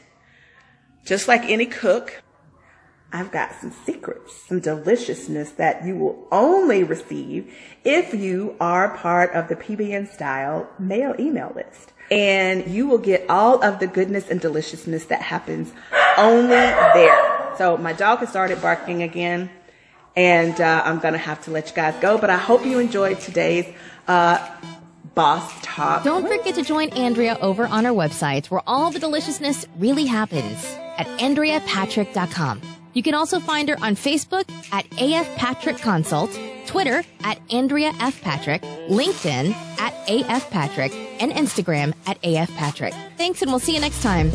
just 1.06 1.28
like 1.28 1.44
any 1.46 1.68
cook, 1.68 2.24
I've 3.14 3.32
got 3.32 3.54
some 3.62 3.72
secrets, 3.86 4.36
some 4.48 4.60
deliciousness 4.60 5.52
that 5.52 5.86
you 5.86 5.96
will 5.96 6.28
only 6.32 6.84
receive 6.84 7.54
if 7.86 8.14
you 8.14 8.58
are 8.60 8.98
part 8.98 9.34
of 9.34 9.48
the 9.48 9.56
PB 9.56 9.96
and 9.96 10.08
Style 10.08 10.68
mail 10.80 11.16
email 11.18 11.54
list. 11.56 11.94
And 12.12 12.68
you 12.68 12.88
will 12.88 12.98
get 12.98 13.30
all 13.30 13.64
of 13.64 13.80
the 13.80 13.88
goodness 13.88 14.30
and 14.30 14.42
deliciousness 14.42 15.06
that 15.06 15.22
happens 15.22 15.72
only 16.18 16.50
there. 16.50 17.54
So 17.58 17.78
my 17.78 17.94
dog 17.94 18.20
has 18.20 18.30
started 18.30 18.62
barking 18.62 19.02
again 19.02 19.50
and 20.16 20.60
uh, 20.60 20.82
I'm 20.86 21.00
going 21.00 21.14
to 21.14 21.20
have 21.20 21.42
to 21.46 21.52
let 21.52 21.70
you 21.70 21.76
guys 21.76 21.96
go, 22.02 22.18
but 22.18 22.30
I 22.30 22.38
hope 22.38 22.66
you 22.66 22.80
enjoyed 22.80 23.20
today's 23.20 23.66
uh, 24.08 24.46
Boss 25.14 25.54
Talk. 25.62 26.04
Don't 26.04 26.28
forget 26.28 26.56
to 26.56 26.64
join 26.64 26.90
Andrea 26.90 27.38
over 27.40 27.66
on 27.66 27.86
our 27.86 27.94
website 27.94 28.48
where 28.48 28.62
all 28.68 28.92
the 28.92 29.00
deliciousness 29.00 29.66
really 29.78 30.06
happens 30.06 30.66
at 30.98 31.08
AndreaPatrick.com. 31.20 32.62
You 32.94 33.04
can 33.04 33.14
also 33.14 33.42
find 33.42 33.68
her 33.68 33.78
on 33.84 33.96
Facebook 33.96 34.50
at 34.72 34.86
AF 35.00 35.36
Patrick 35.36 35.78
Consult, 35.78 36.32
Twitter 36.66 37.04
at 37.24 37.40
Andrea 37.52 37.92
F. 38.00 38.22
Patrick, 38.22 38.62
LinkedIn 38.62 39.52
at 39.80 39.94
AF 40.10 40.50
Patrick, 40.50 40.96
and 41.20 41.32
Instagram 41.34 41.94
at 42.08 42.18
AF 42.24 42.50
Patrick. 42.56 42.94
Thanks, 43.18 43.42
and 43.42 43.52
we'll 43.52 43.60
see 43.60 43.74
you 43.74 43.82
next 43.82 44.02
time. 44.02 44.32